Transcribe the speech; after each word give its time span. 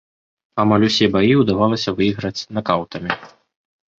Амаль 0.61 0.85
усе 0.87 1.09
баі 1.15 1.33
ўдавалася 1.41 1.93
выйграваць 1.99 2.47
накаўтамі. 2.59 3.11